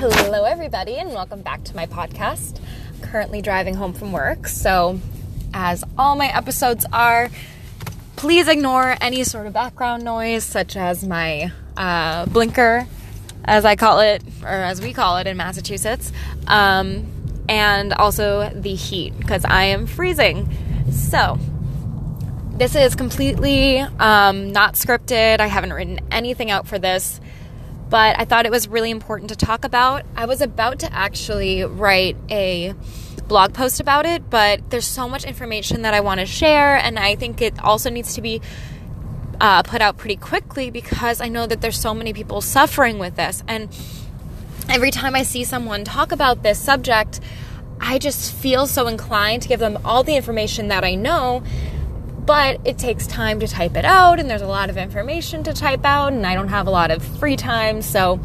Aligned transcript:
Hello, 0.00 0.44
everybody, 0.44 0.94
and 0.94 1.08
welcome 1.12 1.42
back 1.42 1.64
to 1.64 1.74
my 1.74 1.86
podcast. 1.86 2.60
Currently 3.02 3.42
driving 3.42 3.74
home 3.74 3.92
from 3.92 4.12
work, 4.12 4.46
so 4.46 5.00
as 5.52 5.82
all 5.98 6.14
my 6.14 6.28
episodes 6.28 6.86
are, 6.92 7.30
please 8.14 8.46
ignore 8.46 8.96
any 9.00 9.24
sort 9.24 9.48
of 9.48 9.54
background 9.54 10.04
noise, 10.04 10.44
such 10.44 10.76
as 10.76 11.04
my 11.04 11.50
uh, 11.76 12.26
blinker, 12.26 12.86
as 13.44 13.64
I 13.64 13.74
call 13.74 13.98
it, 13.98 14.22
or 14.44 14.46
as 14.46 14.80
we 14.80 14.92
call 14.92 15.16
it 15.16 15.26
in 15.26 15.36
Massachusetts, 15.36 16.12
um, 16.46 17.04
and 17.48 17.92
also 17.92 18.50
the 18.50 18.76
heat, 18.76 19.18
because 19.18 19.44
I 19.44 19.64
am 19.64 19.88
freezing. 19.88 20.48
So, 20.92 21.40
this 22.52 22.76
is 22.76 22.94
completely 22.94 23.80
um, 23.80 24.52
not 24.52 24.74
scripted. 24.74 25.40
I 25.40 25.48
haven't 25.48 25.72
written 25.72 25.98
anything 26.12 26.52
out 26.52 26.68
for 26.68 26.78
this 26.78 27.20
but 27.90 28.18
I 28.18 28.24
thought 28.24 28.46
it 28.46 28.52
was 28.52 28.68
really 28.68 28.90
important 28.90 29.30
to 29.30 29.36
talk 29.36 29.64
about. 29.64 30.04
I 30.16 30.26
was 30.26 30.40
about 30.40 30.80
to 30.80 30.92
actually 30.92 31.64
write 31.64 32.16
a 32.30 32.74
blog 33.26 33.54
post 33.54 33.80
about 33.80 34.06
it, 34.06 34.28
but 34.30 34.70
there's 34.70 34.86
so 34.86 35.08
much 35.08 35.24
information 35.24 35.82
that 35.82 35.94
I 35.94 36.00
want 36.00 36.20
to 36.20 36.26
share, 36.26 36.76
and 36.76 36.98
I 36.98 37.14
think 37.14 37.40
it 37.40 37.62
also 37.62 37.90
needs 37.90 38.14
to 38.14 38.22
be 38.22 38.40
uh, 39.40 39.62
put 39.62 39.80
out 39.80 39.96
pretty 39.96 40.16
quickly 40.16 40.70
because 40.70 41.20
I 41.20 41.28
know 41.28 41.46
that 41.46 41.60
there's 41.60 41.78
so 41.78 41.94
many 41.94 42.12
people 42.12 42.40
suffering 42.40 42.98
with 42.98 43.16
this. 43.16 43.42
And 43.46 43.68
every 44.68 44.90
time 44.90 45.14
I 45.14 45.22
see 45.22 45.44
someone 45.44 45.84
talk 45.84 46.12
about 46.12 46.42
this 46.42 46.58
subject, 46.58 47.20
I 47.80 47.98
just 47.98 48.32
feel 48.32 48.66
so 48.66 48.88
inclined 48.88 49.42
to 49.42 49.48
give 49.48 49.60
them 49.60 49.78
all 49.84 50.02
the 50.02 50.16
information 50.16 50.68
that 50.68 50.84
I 50.84 50.94
know 50.94 51.44
but 52.28 52.60
it 52.66 52.76
takes 52.76 53.06
time 53.06 53.40
to 53.40 53.48
type 53.48 53.74
it 53.74 53.86
out 53.86 54.20
and 54.20 54.28
there's 54.28 54.42
a 54.42 54.46
lot 54.46 54.68
of 54.68 54.76
information 54.76 55.42
to 55.42 55.54
type 55.54 55.82
out 55.86 56.12
and 56.12 56.26
I 56.26 56.34
don't 56.34 56.48
have 56.48 56.66
a 56.66 56.70
lot 56.70 56.90
of 56.90 57.02
free 57.02 57.36
time 57.36 57.80
so 57.80 58.20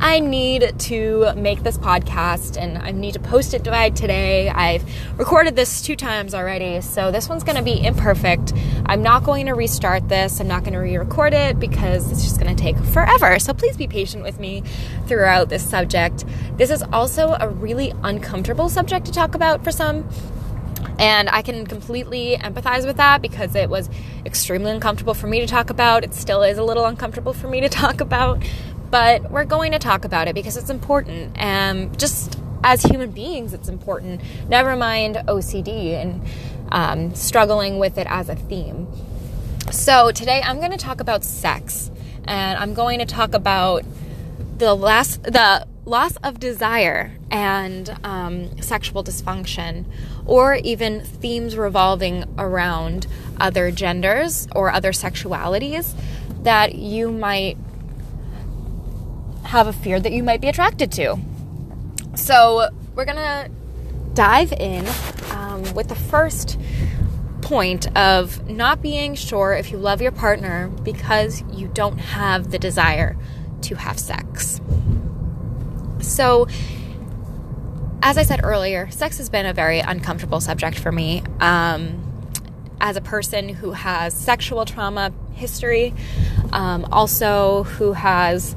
I 0.00 0.18
need 0.18 0.76
to 0.80 1.32
make 1.36 1.62
this 1.62 1.78
podcast 1.78 2.60
and 2.60 2.76
I 2.76 2.90
need 2.90 3.12
to 3.12 3.20
post 3.20 3.54
it 3.54 3.62
today. 3.62 4.48
I've 4.48 4.84
recorded 5.16 5.54
this 5.54 5.80
two 5.80 5.94
times 5.94 6.34
already, 6.34 6.80
so 6.80 7.12
this 7.12 7.28
one's 7.28 7.44
going 7.44 7.56
to 7.56 7.62
be 7.62 7.84
imperfect. 7.84 8.52
I'm 8.86 9.02
not 9.02 9.22
going 9.22 9.46
to 9.46 9.54
restart 9.54 10.08
this. 10.08 10.40
I'm 10.40 10.48
not 10.48 10.62
going 10.62 10.72
to 10.72 10.78
re 10.78 10.96
record 10.96 11.34
it 11.34 11.60
because 11.60 12.10
it's 12.10 12.22
just 12.22 12.40
going 12.40 12.54
to 12.54 12.60
take 12.60 12.76
forever. 12.78 13.38
So 13.38 13.54
please 13.54 13.76
be 13.76 13.86
patient 13.86 14.24
with 14.24 14.40
me 14.40 14.62
throughout 15.06 15.50
this 15.50 15.68
subject. 15.68 16.24
This 16.56 16.70
is 16.70 16.82
also 16.92 17.36
a 17.38 17.48
really 17.48 17.92
uncomfortable 18.02 18.68
subject 18.68 19.06
to 19.06 19.12
talk 19.12 19.36
about 19.36 19.62
for 19.62 19.70
some. 19.70 20.08
And 20.98 21.28
I 21.30 21.42
can 21.42 21.66
completely 21.66 22.36
empathize 22.36 22.84
with 22.84 22.96
that 22.96 23.22
because 23.22 23.54
it 23.54 23.70
was 23.70 23.88
extremely 24.26 24.70
uncomfortable 24.70 25.14
for 25.14 25.26
me 25.26 25.40
to 25.40 25.46
talk 25.46 25.70
about. 25.70 26.04
It 26.04 26.14
still 26.14 26.42
is 26.42 26.58
a 26.58 26.64
little 26.64 26.84
uncomfortable 26.84 27.32
for 27.32 27.48
me 27.48 27.60
to 27.60 27.68
talk 27.82 28.00
about, 28.00 28.42
but 28.90 29.30
we're 29.30 29.44
going 29.44 29.72
to 29.72 29.78
talk 29.78 30.04
about 30.04 30.28
it 30.28 30.34
because 30.34 30.56
it's 30.56 30.70
important. 30.70 31.36
And 31.36 31.98
just 31.98 32.40
as 32.64 32.82
human 32.82 33.12
beings, 33.12 33.54
it's 33.54 33.68
important. 33.68 34.20
Never 34.48 34.76
mind 34.76 35.16
OCD 35.16 35.92
and 35.94 36.22
um, 36.70 37.14
struggling 37.14 37.78
with 37.78 37.98
it 37.98 38.06
as 38.10 38.28
a 38.28 38.34
theme. 38.34 38.88
So 39.70 40.10
today 40.10 40.42
I'm 40.42 40.58
going 40.58 40.70
to 40.70 40.78
talk 40.78 41.00
about 41.00 41.24
sex, 41.24 41.90
and 42.24 42.58
I'm 42.58 42.74
going 42.74 42.98
to 42.98 43.06
talk 43.06 43.34
about 43.34 43.84
the 44.56 44.74
last 44.74 45.22
the 45.22 45.66
loss 45.88 46.16
of 46.18 46.38
desire 46.38 47.16
and 47.30 47.96
um, 48.04 48.60
sexual 48.60 49.02
dysfunction, 49.02 49.84
or 50.26 50.54
even 50.56 51.02
themes 51.02 51.56
revolving 51.56 52.24
around 52.36 53.06
other 53.40 53.70
genders 53.70 54.46
or 54.54 54.70
other 54.70 54.92
sexualities 54.92 55.94
that 56.42 56.74
you 56.74 57.10
might 57.10 57.56
have 59.44 59.66
a 59.66 59.72
fear 59.72 59.98
that 59.98 60.12
you 60.12 60.22
might 60.22 60.40
be 60.40 60.48
attracted 60.48 60.92
to. 60.92 61.18
So, 62.14 62.68
we're 62.94 63.06
gonna 63.06 63.48
dive 64.14 64.52
in 64.52 64.86
um, 65.30 65.62
with 65.74 65.88
the 65.88 65.94
first 65.94 66.58
point 67.40 67.86
of 67.96 68.46
not 68.48 68.82
being 68.82 69.14
sure 69.14 69.54
if 69.54 69.70
you 69.70 69.78
love 69.78 70.02
your 70.02 70.12
partner 70.12 70.68
because 70.82 71.42
you 71.52 71.68
don't 71.68 71.98
have 71.98 72.50
the 72.50 72.58
desire 72.58 73.16
to 73.62 73.74
have 73.76 73.98
sex. 73.98 74.60
So, 76.00 76.46
as 78.02 78.16
I 78.16 78.22
said 78.22 78.40
earlier, 78.44 78.90
sex 78.90 79.18
has 79.18 79.28
been 79.28 79.46
a 79.46 79.52
very 79.52 79.80
uncomfortable 79.80 80.40
subject 80.40 80.78
for 80.78 80.92
me. 80.92 81.22
Um, 81.40 82.04
as 82.80 82.96
a 82.96 83.00
person 83.00 83.48
who 83.48 83.72
has 83.72 84.14
sexual 84.14 84.64
trauma 84.64 85.12
history, 85.32 85.94
um, 86.52 86.86
also 86.92 87.64
who 87.64 87.92
has 87.92 88.54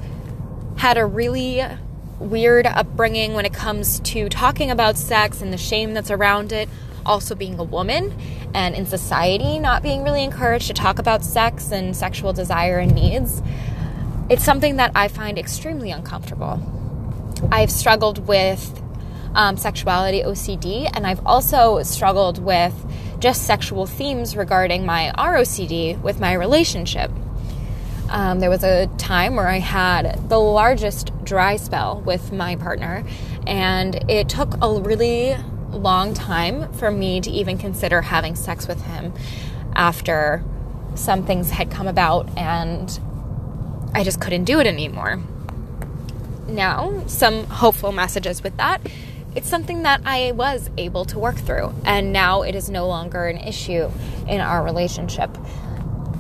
had 0.78 0.98
a 0.98 1.06
really 1.06 1.64
weird 2.20 2.68
upbringing 2.68 3.34
when 3.34 3.46
it 3.46 3.54
comes 3.54 4.00
to 4.02 4.30
talking 4.30 4.70
about 4.70 4.96
sex 4.96 5.42
and 5.42 5.52
the 5.52 5.58
shame 5.58 5.94
that's 5.94 6.12
around 6.12 6.52
it, 6.52 6.70
also 7.06 7.34
being 7.34 7.58
a 7.58 7.64
woman 7.64 8.16
and 8.54 8.76
in 8.76 8.86
society 8.86 9.58
not 9.58 9.82
being 9.82 10.04
really 10.04 10.24
encouraged 10.24 10.68
to 10.68 10.74
talk 10.74 11.00
about 11.00 11.24
sex 11.24 11.72
and 11.72 11.96
sexual 11.96 12.32
desire 12.32 12.78
and 12.78 12.94
needs. 12.94 13.42
It's 14.30 14.44
something 14.44 14.76
that 14.78 14.92
I 14.94 15.08
find 15.08 15.38
extremely 15.38 15.92
uncomfortable. 15.92 16.81
I've 17.52 17.72
struggled 17.72 18.28
with 18.28 18.82
um, 19.34 19.58
sexuality 19.58 20.22
OCD, 20.22 20.90
and 20.94 21.08
I've 21.08 21.26
also 21.26 21.82
struggled 21.84 22.40
with 22.40 22.74
just 23.20 23.44
sexual 23.44 23.86
themes 23.86 24.36
regarding 24.36 24.86
my 24.86 25.14
ROCD 25.18 26.02
with 26.02 26.20
my 26.20 26.34
relationship. 26.34 27.12
Um, 28.10 28.40
there 28.40 28.50
was 28.50 28.64
a 28.64 28.88
time 28.98 29.36
where 29.36 29.48
I 29.48 29.60
had 29.60 30.28
the 30.28 30.40
largest 30.40 31.12
dry 31.24 31.56
spell 31.56 32.02
with 32.02 32.34
my 32.34 32.58
partner, 32.58 33.06
and 33.48 34.10
it 34.10 34.28
took 34.28 34.56
a 34.62 34.80
really 34.80 35.36
long 35.70 36.14
time 36.14 36.72
for 36.74 36.92
me 36.92 37.22
to 37.22 37.32
even 37.32 37.58
consider 37.58 38.02
having 38.02 38.36
sex 38.36 38.68
with 38.68 38.82
him 38.84 39.14
after 39.74 40.44
some 40.96 41.26
things 41.26 41.52
had 41.52 41.72
come 41.72 41.88
about 41.88 42.30
and 42.38 43.00
I 43.94 44.04
just 44.04 44.20
couldn't 44.20 44.44
do 44.44 44.60
it 44.60 44.68
anymore. 44.68 45.22
Now, 46.52 47.04
some 47.08 47.46
hopeful 47.46 47.92
messages 47.92 48.44
with 48.44 48.58
that 48.58 48.82
it's 49.34 49.48
something 49.48 49.84
that 49.84 50.02
I 50.06 50.34
was 50.34 50.70
able 50.78 51.06
to 51.06 51.18
work 51.18 51.38
through, 51.38 51.74
and 51.86 52.12
now 52.12 52.42
it 52.42 52.54
is 52.54 52.70
no 52.70 52.86
longer 52.88 53.28
an 53.28 53.38
issue 53.38 53.90
in 54.28 54.42
our 54.42 54.62
relationship. 54.62 55.30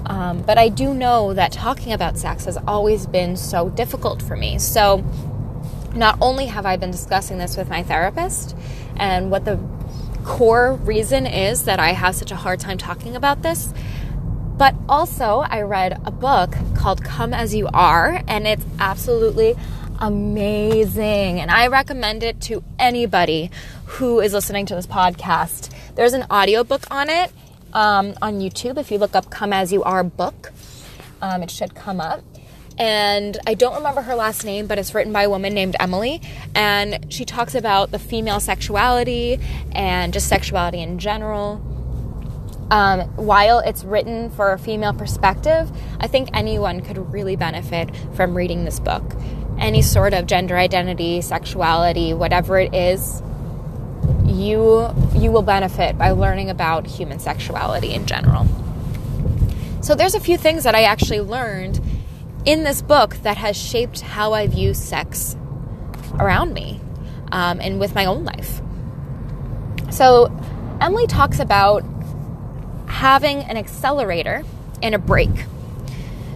Um, 0.06 0.42
but 0.44 0.58
I 0.58 0.70
do 0.70 0.94
know 0.94 1.34
that 1.34 1.52
talking 1.52 1.92
about 1.92 2.18
sex 2.18 2.46
has 2.46 2.58
always 2.68 3.06
been 3.06 3.36
so 3.36 3.70
difficult 3.70 4.22
for 4.22 4.38
me. 4.38 4.58
So, 4.60 5.04
not 5.94 6.18
only 6.22 6.46
have 6.46 6.66
I 6.66 6.78
been 6.78 6.92
discussing 6.92 7.38
this 7.38 7.58
with 7.58 7.70
my 7.70 7.84
therapist 7.84 8.56
and 8.96 9.30
what 9.30 9.44
the 9.44 9.60
core 10.24 10.76
reason 10.76 11.28
is 11.28 11.66
that 11.66 11.80
I 11.80 11.92
have 11.92 12.16
such 12.16 12.32
a 12.32 12.38
hard 12.38 12.62
time 12.62 12.78
talking 12.78 13.18
about 13.18 13.42
this, 13.42 13.74
but 14.58 14.74
also 14.88 15.40
I 15.40 15.64
read 15.64 16.00
a 16.06 16.12
book 16.12 16.56
called 16.76 17.04
Come 17.04 17.34
As 17.34 17.54
You 17.54 17.68
Are, 17.74 18.24
and 18.26 18.48
it's 18.48 18.64
absolutely 18.80 19.58
amazing. 20.02 21.40
And 21.40 21.52
I 21.52 21.68
recommend 21.68 22.24
it 22.24 22.42
to 22.42 22.64
anybody 22.80 23.52
who 23.86 24.20
is 24.20 24.34
listening 24.34 24.66
to 24.66 24.76
this 24.76 24.88
podcast. 24.88 25.72
There's 25.96 26.14
an 26.14 26.26
audiobook 26.32 26.90
on 26.90 27.10
it 27.10 27.32
um, 27.72 28.16
on 28.22 28.40
YouTube. 28.40 28.78
If 28.78 28.92
you 28.92 28.98
look 28.98 29.16
up 29.16 29.30
Come 29.30 29.54
As 29.54 29.72
You 29.72 29.84
Are 29.84 30.04
book, 30.04 30.52
um, 31.22 31.44
it 31.44 31.52
should 31.52 31.76
come 31.76 32.02
up. 32.02 32.24
And 32.80 33.38
I 33.46 33.54
don't 33.54 33.76
remember 33.76 34.02
her 34.02 34.16
last 34.16 34.44
name, 34.44 34.66
but 34.66 34.80
it's 34.80 34.96
written 34.96 35.14
by 35.14 35.24
a 35.24 35.30
woman 35.30 35.54
named 35.54 35.76
Emily. 35.80 36.20
And 36.56 37.14
she 37.14 37.24
talks 37.24 37.54
about 37.54 37.92
the 37.92 38.00
female 38.00 38.40
sexuality 38.40 39.40
and 39.72 40.14
just 40.14 40.28
sexuality 40.28 40.82
in 40.82 40.98
general. 40.98 41.68
Um, 42.72 43.02
while 43.18 43.60
it's 43.60 43.84
written 43.84 44.32
for 44.32 44.54
a 44.54 44.58
female 44.58 44.94
perspective, 44.94 45.70
I 46.00 46.08
think 46.08 46.30
anyone 46.34 46.82
could 46.82 46.98
really 47.12 47.36
benefit 47.36 47.94
from 48.16 48.36
reading 48.36 48.64
this 48.64 48.80
book 48.80 49.04
any 49.62 49.82
sort 49.82 50.14
of 50.14 50.26
gender 50.26 50.58
identity, 50.58 51.22
sexuality, 51.22 52.14
whatever 52.14 52.60
it 52.60 52.74
is, 52.74 53.22
you 54.26 54.90
you 55.14 55.32
will 55.32 55.44
benefit 55.44 55.98
by 55.98 56.12
learning 56.12 56.50
about 56.50 56.88
human 56.88 57.20
sexuality 57.20 57.94
in 57.94 58.06
general. 58.06 58.48
So 59.82 59.96
there's 59.96 60.16
a 60.16 60.20
few 60.20 60.38
things 60.38 60.64
that 60.64 60.76
I 60.76 60.84
actually 60.84 61.22
learned 61.22 61.80
in 62.46 62.64
this 62.64 62.82
book 62.82 63.16
that 63.18 63.38
has 63.38 63.56
shaped 63.56 64.02
how 64.02 64.34
I 64.34 64.48
view 64.48 64.74
sex 64.74 65.36
around 66.20 66.54
me 66.54 66.80
um, 67.32 67.60
and 67.62 67.80
with 67.80 67.94
my 67.94 68.06
own 68.06 68.24
life. 68.24 68.62
So 69.92 70.32
Emily 70.80 71.08
talks 71.08 71.40
about 71.40 71.84
having 72.88 73.40
an 73.40 73.58
accelerator 73.58 74.44
and 74.82 74.96
a 74.96 75.00
brake. 75.00 75.46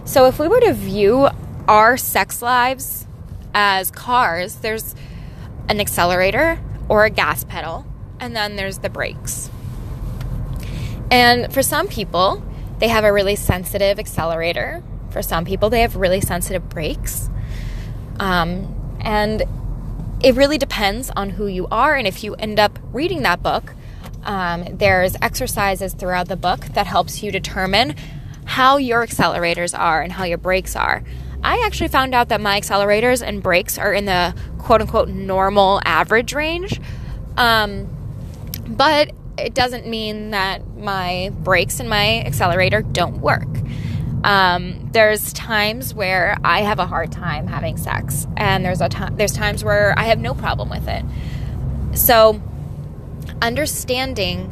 So 0.04 0.26
if 0.26 0.38
we 0.38 0.46
were 0.46 0.60
to 0.60 0.72
view 0.72 1.28
our 1.66 1.96
sex 1.96 2.42
lives 2.42 3.05
as 3.58 3.90
cars, 3.90 4.56
there's 4.56 4.94
an 5.70 5.80
accelerator 5.80 6.60
or 6.90 7.06
a 7.06 7.10
gas 7.10 7.42
pedal, 7.42 7.86
and 8.20 8.36
then 8.36 8.56
there's 8.56 8.78
the 8.78 8.90
brakes. 8.90 9.50
And 11.10 11.52
for 11.52 11.62
some 11.62 11.88
people, 11.88 12.44
they 12.80 12.88
have 12.88 13.02
a 13.02 13.12
really 13.12 13.34
sensitive 13.34 13.98
accelerator. 13.98 14.82
For 15.10 15.22
some 15.22 15.46
people, 15.46 15.70
they 15.70 15.80
have 15.80 15.96
really 15.96 16.20
sensitive 16.20 16.68
brakes. 16.68 17.30
Um, 18.20 18.74
And 19.00 19.44
it 20.20 20.34
really 20.34 20.58
depends 20.58 21.10
on 21.14 21.30
who 21.30 21.46
you 21.46 21.68
are. 21.70 21.94
And 21.94 22.06
if 22.06 22.24
you 22.24 22.34
end 22.34 22.58
up 22.58 22.78
reading 22.92 23.22
that 23.22 23.42
book, 23.42 23.74
um, 24.24 24.64
there's 24.72 25.14
exercises 25.22 25.94
throughout 25.94 26.26
the 26.26 26.36
book 26.36 26.60
that 26.74 26.86
helps 26.86 27.22
you 27.22 27.30
determine 27.30 27.94
how 28.44 28.78
your 28.78 29.06
accelerators 29.06 29.78
are 29.78 30.02
and 30.02 30.12
how 30.12 30.24
your 30.24 30.38
brakes 30.38 30.74
are. 30.74 31.04
I 31.46 31.62
actually 31.64 31.86
found 31.88 32.12
out 32.12 32.30
that 32.30 32.40
my 32.40 32.60
accelerators 32.60 33.24
and 33.24 33.40
brakes 33.40 33.78
are 33.78 33.94
in 33.94 34.04
the 34.04 34.34
quote 34.58 34.80
unquote 34.80 35.08
normal 35.08 35.80
average 35.84 36.34
range. 36.34 36.80
Um, 37.36 37.88
but 38.66 39.12
it 39.38 39.54
doesn't 39.54 39.86
mean 39.86 40.30
that 40.30 40.76
my 40.76 41.30
brakes 41.32 41.78
and 41.78 41.88
my 41.88 42.20
accelerator 42.22 42.82
don't 42.82 43.20
work. 43.20 43.46
Um, 44.24 44.88
there's 44.90 45.32
times 45.34 45.94
where 45.94 46.36
I 46.42 46.62
have 46.62 46.80
a 46.80 46.86
hard 46.86 47.12
time 47.12 47.46
having 47.46 47.76
sex, 47.76 48.26
and 48.36 48.64
there's 48.64 48.80
a 48.80 48.88
there's 49.12 49.32
times 49.32 49.62
where 49.62 49.96
I 49.96 50.04
have 50.04 50.18
no 50.18 50.34
problem 50.34 50.68
with 50.68 50.88
it. 50.88 51.04
So, 51.96 52.42
understanding 53.40 54.50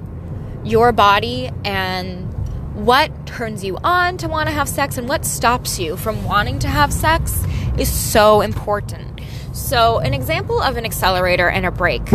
your 0.65 0.93
body 0.93 1.51
and 1.65 2.33
what 2.77 3.24
turns 3.35 3.65
you 3.65 3.77
on 3.83 4.17
to 4.17 4.29
want 4.29 4.49
to 4.49 4.55
have 4.55 4.69
sex 4.69 4.97
and 4.97 5.09
what 5.09 5.25
stops 5.25 5.81
you 5.81 5.97
from 5.97 6.23
wanting 6.23 6.57
to 6.61 6.69
have 6.69 6.93
sex 6.93 7.43
is 7.77 7.93
so 7.93 8.43
important. 8.43 9.21
So, 9.53 9.99
an 9.99 10.15
example 10.15 10.61
of 10.61 10.77
an 10.77 10.85
accelerator 10.85 11.49
and 11.49 11.67
a 11.67 11.73
brake. 11.73 12.13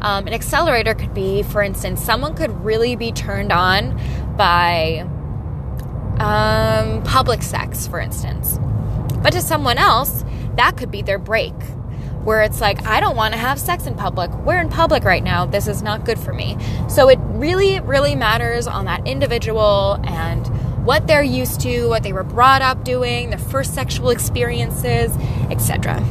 Um, 0.00 0.26
an 0.26 0.32
accelerator 0.32 0.92
could 0.94 1.14
be, 1.14 1.44
for 1.44 1.62
instance, 1.62 2.02
someone 2.02 2.34
could 2.34 2.50
really 2.64 2.96
be 2.96 3.12
turned 3.12 3.52
on 3.52 3.96
by 4.36 5.06
um, 6.18 7.02
public 7.04 7.44
sex, 7.44 7.86
for 7.86 8.00
instance. 8.00 8.58
But 9.22 9.30
to 9.34 9.42
someone 9.42 9.78
else, 9.78 10.24
that 10.56 10.76
could 10.76 10.90
be 10.90 11.02
their 11.02 11.18
brake, 11.18 11.62
where 12.24 12.42
it's 12.42 12.60
like, 12.60 12.84
I 12.84 12.98
don't 12.98 13.16
want 13.16 13.34
to 13.34 13.38
have 13.38 13.60
sex 13.60 13.86
in 13.86 13.94
public. 13.94 14.32
We're 14.38 14.60
in 14.60 14.68
public 14.68 15.04
right 15.04 15.22
now. 15.22 15.46
This 15.46 15.68
is 15.68 15.80
not 15.80 16.04
good 16.04 16.18
for 16.18 16.32
me. 16.32 16.58
So 16.88 17.08
it 17.08 17.20
really, 17.22 17.78
really 17.78 18.16
matters 18.16 18.66
on 18.66 18.84
that 18.86 19.06
individual 19.06 20.00
and 20.04 20.44
what 20.86 21.06
they're 21.06 21.22
used 21.22 21.60
to, 21.62 21.88
what 21.88 22.02
they 22.04 22.12
were 22.12 22.24
brought 22.24 22.62
up 22.62 22.84
doing, 22.84 23.30
their 23.30 23.38
first 23.38 23.74
sexual 23.74 24.10
experiences, 24.10 25.14
etc. 25.50 26.02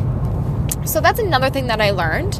So 0.85 0.99
that's 1.01 1.19
another 1.19 1.49
thing 1.49 1.67
that 1.67 1.81
I 1.81 1.91
learned 1.91 2.39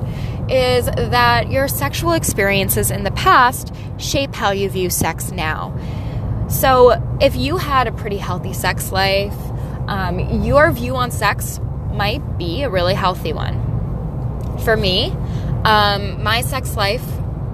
is 0.49 0.85
that 0.85 1.49
your 1.49 1.67
sexual 1.67 2.11
experiences 2.11 2.91
in 2.91 3.03
the 3.03 3.11
past 3.11 3.73
shape 3.97 4.35
how 4.35 4.51
you 4.51 4.69
view 4.69 4.89
sex 4.89 5.31
now. 5.31 5.75
So, 6.47 7.01
if 7.19 7.35
you 7.35 7.57
had 7.57 7.87
a 7.87 7.91
pretty 7.91 8.17
healthy 8.17 8.53
sex 8.53 8.91
life, 8.91 9.33
um, 9.87 10.43
your 10.43 10.71
view 10.71 10.95
on 10.95 11.09
sex 11.09 11.59
might 11.91 12.37
be 12.37 12.61
a 12.61 12.69
really 12.69 12.93
healthy 12.93 13.33
one. 13.33 14.59
For 14.59 14.77
me, 14.77 15.11
um, 15.63 16.21
my 16.21 16.41
sex 16.41 16.75
life 16.75 17.03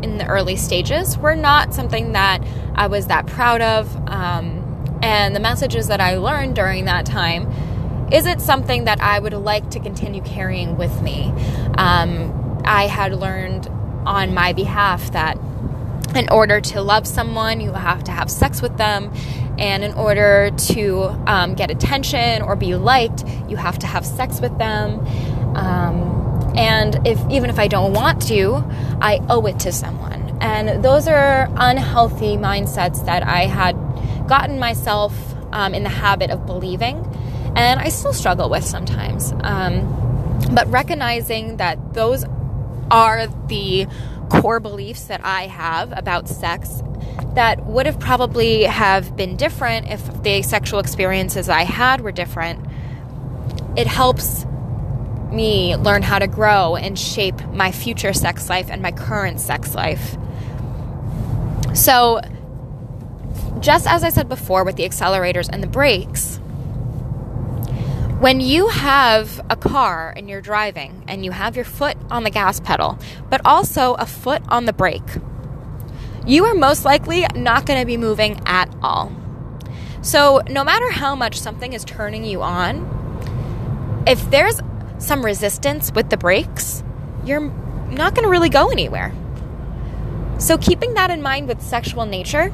in 0.01 0.17
the 0.17 0.25
early 0.27 0.57
stages 0.57 1.17
were 1.17 1.35
not 1.35 1.73
something 1.73 2.11
that 2.13 2.43
I 2.75 2.87
was 2.87 3.07
that 3.07 3.27
proud 3.27 3.61
of. 3.61 3.95
Um, 4.09 4.60
and 5.01 5.35
the 5.35 5.39
messages 5.39 5.87
that 5.87 6.01
I 6.01 6.17
learned 6.17 6.55
during 6.55 6.85
that 6.85 7.05
time 7.05 7.51
is 8.11 8.25
it 8.25 8.41
something 8.41 8.85
that 8.85 8.99
I 9.01 9.19
would 9.19 9.33
like 9.33 9.69
to 9.71 9.79
continue 9.79 10.21
carrying 10.21 10.77
with 10.77 11.01
me. 11.01 11.33
Um, 11.77 12.61
I 12.65 12.87
had 12.87 13.13
learned 13.13 13.67
on 14.05 14.33
my 14.33 14.53
behalf 14.53 15.13
that 15.13 15.37
in 16.15 16.27
order 16.29 16.59
to 16.59 16.81
love 16.81 17.07
someone, 17.07 17.61
you 17.61 17.71
have 17.71 18.03
to 18.05 18.11
have 18.11 18.29
sex 18.29 18.61
with 18.61 18.77
them. 18.77 19.13
And 19.57 19.83
in 19.83 19.93
order 19.93 20.51
to 20.69 21.03
um, 21.25 21.53
get 21.53 21.71
attention 21.71 22.41
or 22.41 22.55
be 22.55 22.75
liked, 22.75 23.23
you 23.47 23.55
have 23.55 23.79
to 23.79 23.87
have 23.87 24.05
sex 24.05 24.41
with 24.41 24.57
them. 24.57 24.99
Um, 25.55 26.53
and 26.55 27.07
if 27.07 27.19
even 27.29 27.49
if 27.49 27.59
I 27.59 27.67
don't 27.67 27.93
want 27.93 28.21
to, 28.23 28.63
I 29.01 29.19
owe 29.29 29.45
it 29.45 29.59
to 29.59 29.71
someone. 29.71 30.37
And 30.41 30.83
those 30.83 31.07
are 31.07 31.47
unhealthy 31.55 32.35
mindsets 32.35 33.05
that 33.05 33.23
I 33.23 33.45
had 33.45 33.80
gotten 34.31 34.59
myself 34.59 35.13
um, 35.51 35.73
in 35.73 35.83
the 35.83 35.89
habit 35.89 36.31
of 36.31 36.45
believing, 36.45 36.95
and 37.57 37.81
I 37.81 37.89
still 37.89 38.13
struggle 38.13 38.49
with 38.49 38.63
sometimes. 38.63 39.33
Um, 39.41 40.39
but 40.53 40.67
recognizing 40.67 41.57
that 41.57 41.93
those 41.93 42.23
are 42.89 43.27
the 43.27 43.87
core 44.29 44.61
beliefs 44.61 45.03
that 45.07 45.19
I 45.25 45.47
have 45.47 45.91
about 45.97 46.29
sex 46.29 46.81
that 47.33 47.65
would 47.65 47.85
have 47.85 47.99
probably 47.99 48.63
have 48.63 49.17
been 49.17 49.35
different 49.35 49.89
if 49.89 50.23
the 50.23 50.41
sexual 50.43 50.79
experiences 50.79 51.49
I 51.49 51.63
had 51.63 51.99
were 51.99 52.13
different. 52.13 52.65
It 53.75 53.87
helps 53.87 54.45
me 55.29 55.75
learn 55.75 56.03
how 56.03 56.19
to 56.19 56.27
grow 56.27 56.77
and 56.77 56.97
shape 56.97 57.45
my 57.51 57.73
future 57.73 58.13
sex 58.13 58.47
life 58.47 58.69
and 58.71 58.81
my 58.81 58.93
current 58.93 59.41
sex 59.41 59.75
life. 59.75 60.15
So, 61.73 62.21
just 63.61 63.87
as 63.87 64.03
I 64.03 64.09
said 64.09 64.27
before 64.27 64.63
with 64.63 64.75
the 64.75 64.83
accelerators 64.83 65.47
and 65.47 65.61
the 65.61 65.67
brakes, 65.67 66.37
when 68.19 68.39
you 68.39 68.67
have 68.67 69.43
a 69.49 69.55
car 69.55 70.13
and 70.15 70.29
you're 70.29 70.41
driving 70.41 71.03
and 71.07 71.25
you 71.25 71.31
have 71.31 71.55
your 71.55 71.65
foot 71.65 71.97
on 72.11 72.23
the 72.23 72.29
gas 72.29 72.59
pedal, 72.59 72.99
but 73.29 73.41
also 73.45 73.93
a 73.95 74.05
foot 74.05 74.43
on 74.49 74.65
the 74.65 74.73
brake, 74.73 75.17
you 76.25 76.45
are 76.45 76.53
most 76.53 76.85
likely 76.85 77.25
not 77.35 77.65
going 77.65 77.79
to 77.79 77.85
be 77.85 77.97
moving 77.97 78.39
at 78.45 78.73
all. 78.83 79.11
So, 80.03 80.41
no 80.49 80.63
matter 80.63 80.91
how 80.91 81.15
much 81.15 81.39
something 81.39 81.73
is 81.73 81.83
turning 81.83 82.23
you 82.23 82.41
on, 82.41 84.03
if 84.07 84.29
there's 84.31 84.59
some 84.97 85.23
resistance 85.23 85.91
with 85.91 86.09
the 86.09 86.17
brakes, 86.17 86.83
you're 87.23 87.49
not 87.89 88.15
going 88.15 88.23
to 88.23 88.29
really 88.29 88.49
go 88.49 88.69
anywhere. 88.69 89.13
So, 90.39 90.57
keeping 90.57 90.95
that 90.95 91.11
in 91.11 91.21
mind 91.21 91.47
with 91.47 91.61
sexual 91.61 92.05
nature, 92.05 92.51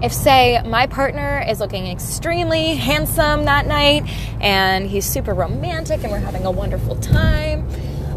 if, 0.00 0.12
say, 0.12 0.62
my 0.64 0.86
partner 0.86 1.44
is 1.48 1.60
looking 1.60 1.86
extremely 1.86 2.74
handsome 2.74 3.44
that 3.46 3.66
night 3.66 4.04
and 4.40 4.88
he's 4.88 5.04
super 5.04 5.34
romantic 5.34 6.02
and 6.02 6.12
we're 6.12 6.18
having 6.18 6.44
a 6.44 6.50
wonderful 6.50 6.96
time, 6.96 7.68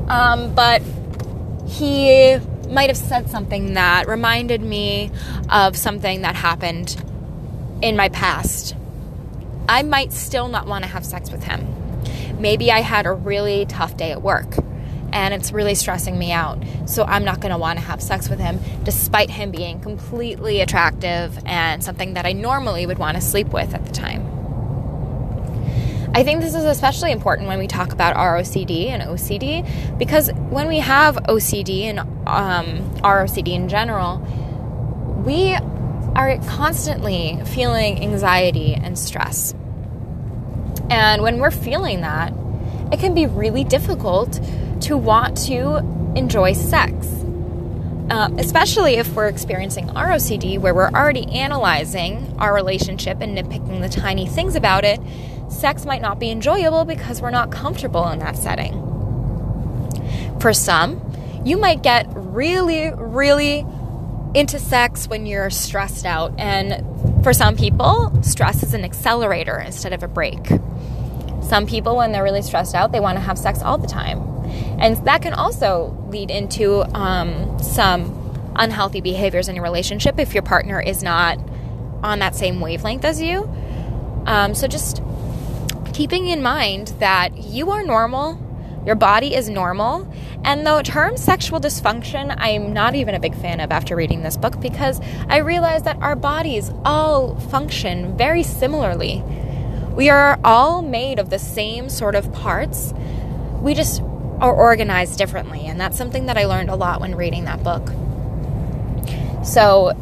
um, 0.07 0.53
but 0.53 0.81
he 1.67 2.37
might 2.69 2.89
have 2.89 2.97
said 2.97 3.29
something 3.29 3.73
that 3.73 4.07
reminded 4.07 4.61
me 4.61 5.11
of 5.49 5.75
something 5.75 6.21
that 6.21 6.35
happened 6.35 7.03
in 7.81 7.95
my 7.95 8.09
past, 8.09 8.75
I 9.67 9.81
might 9.83 10.13
still 10.13 10.47
not 10.47 10.67
want 10.67 10.83
to 10.83 10.89
have 10.89 11.05
sex 11.05 11.31
with 11.31 11.43
him. 11.43 11.67
Maybe 12.39 12.71
I 12.71 12.81
had 12.81 13.05
a 13.05 13.11
really 13.11 13.65
tough 13.65 13.97
day 13.97 14.11
at 14.11 14.21
work 14.21 14.55
and 15.13 15.33
it's 15.33 15.51
really 15.51 15.75
stressing 15.75 16.17
me 16.17 16.31
out. 16.31 16.63
So 16.85 17.03
I'm 17.03 17.23
not 17.23 17.39
going 17.39 17.51
to 17.51 17.57
want 17.57 17.79
to 17.79 17.85
have 17.85 18.01
sex 18.01 18.29
with 18.29 18.39
him, 18.39 18.59
despite 18.83 19.29
him 19.29 19.51
being 19.51 19.79
completely 19.79 20.61
attractive 20.61 21.37
and 21.45 21.83
something 21.83 22.13
that 22.13 22.25
I 22.25 22.33
normally 22.33 22.85
would 22.85 22.97
want 22.97 23.15
to 23.15 23.21
sleep 23.21 23.47
with 23.47 23.73
at 23.73 23.85
the 23.85 23.91
time. 23.91 24.31
I 26.13 26.23
think 26.23 26.41
this 26.41 26.55
is 26.55 26.65
especially 26.65 27.13
important 27.13 27.47
when 27.47 27.57
we 27.57 27.67
talk 27.67 27.93
about 27.93 28.17
ROCD 28.17 28.87
and 28.87 29.01
OCD 29.03 29.97
because 29.97 30.29
when 30.33 30.67
we 30.67 30.79
have 30.79 31.15
OCD 31.15 31.83
and 31.83 31.99
um, 32.27 32.83
ROCD 33.01 33.53
in 33.53 33.69
general, 33.69 34.17
we 35.25 35.53
are 35.53 36.37
constantly 36.47 37.39
feeling 37.45 38.01
anxiety 38.01 38.73
and 38.73 38.99
stress. 38.99 39.53
And 40.89 41.21
when 41.21 41.39
we're 41.39 41.51
feeling 41.51 42.01
that, 42.01 42.33
it 42.91 42.99
can 42.99 43.13
be 43.13 43.25
really 43.25 43.63
difficult 43.63 44.37
to 44.83 44.97
want 44.97 45.37
to 45.45 45.77
enjoy 46.15 46.53
sex. 46.53 47.07
Um, 48.09 48.37
especially 48.39 48.95
if 48.95 49.13
we're 49.13 49.29
experiencing 49.29 49.87
ROCD, 49.87 50.59
where 50.59 50.73
we're 50.73 50.89
already 50.89 51.25
analyzing 51.27 52.35
our 52.39 52.53
relationship 52.53 53.21
and 53.21 53.37
nitpicking 53.37 53.81
the 53.81 53.87
tiny 53.87 54.27
things 54.27 54.55
about 54.55 54.83
it, 54.83 54.99
sex 55.49 55.85
might 55.85 56.01
not 56.01 56.19
be 56.19 56.29
enjoyable 56.29 56.83
because 56.83 57.21
we're 57.21 57.31
not 57.31 57.51
comfortable 57.51 58.07
in 58.09 58.19
that 58.19 58.35
setting. 58.35 58.73
For 60.41 60.51
some, 60.51 60.99
you 61.45 61.55
might 61.55 61.83
get 61.83 62.05
really, 62.13 62.91
really 62.93 63.65
into 64.33 64.59
sex 64.59 65.07
when 65.07 65.25
you're 65.25 65.49
stressed 65.49 66.05
out, 66.05 66.33
and 66.37 67.23
for 67.23 67.31
some 67.31 67.55
people, 67.55 68.11
stress 68.23 68.61
is 68.63 68.73
an 68.73 68.83
accelerator 68.83 69.57
instead 69.57 69.93
of 69.93 70.03
a 70.03 70.07
brake. 70.07 70.47
Some 71.43 71.65
people, 71.65 71.97
when 71.97 72.11
they're 72.11 72.23
really 72.23 72.41
stressed 72.41 72.75
out, 72.75 72.91
they 72.91 72.99
want 72.99 73.17
to 73.17 73.21
have 73.21 73.37
sex 73.37 73.61
all 73.61 73.77
the 73.77 73.87
time. 73.87 74.30
And 74.79 74.97
that 75.05 75.21
can 75.21 75.33
also 75.33 75.95
lead 76.09 76.31
into 76.31 76.81
um, 76.97 77.59
some 77.59 78.17
unhealthy 78.55 79.01
behaviors 79.01 79.47
in 79.47 79.55
your 79.55 79.63
relationship 79.63 80.19
if 80.19 80.33
your 80.33 80.43
partner 80.43 80.81
is 80.81 81.03
not 81.03 81.39
on 82.03 82.19
that 82.19 82.35
same 82.35 82.59
wavelength 82.59 83.05
as 83.05 83.21
you. 83.21 83.49
Um, 84.25 84.53
so 84.55 84.67
just 84.67 85.01
keeping 85.93 86.27
in 86.27 86.41
mind 86.41 86.89
that 86.99 87.37
you 87.37 87.71
are 87.71 87.83
normal, 87.83 88.39
your 88.85 88.95
body 88.95 89.35
is 89.35 89.49
normal, 89.49 90.11
and 90.43 90.65
the 90.65 90.81
term 90.81 91.17
sexual 91.17 91.59
dysfunction, 91.59 92.33
I'm 92.37 92.73
not 92.73 92.95
even 92.95 93.13
a 93.13 93.19
big 93.19 93.35
fan 93.35 93.59
of 93.59 93.71
after 93.71 93.95
reading 93.95 94.23
this 94.23 94.37
book 94.37 94.59
because 94.59 94.99
I 95.29 95.37
realized 95.37 95.85
that 95.85 95.97
our 96.01 96.15
bodies 96.15 96.71
all 96.83 97.35
function 97.35 98.17
very 98.17 98.41
similarly. 98.41 99.23
We 99.93 100.09
are 100.09 100.39
all 100.43 100.81
made 100.81 101.19
of 101.19 101.29
the 101.29 101.37
same 101.37 101.89
sort 101.89 102.15
of 102.15 102.33
parts 102.33 102.93
we 103.61 103.75
just 103.75 104.01
are 104.41 104.53
organized 104.53 105.17
differently. 105.17 105.67
And 105.67 105.79
that's 105.79 105.97
something 105.97 106.25
that 106.25 106.37
I 106.37 106.45
learned 106.45 106.69
a 106.69 106.75
lot 106.75 106.99
when 106.99 107.15
reading 107.15 107.45
that 107.45 107.63
book. 107.63 107.87
So, 109.45 109.93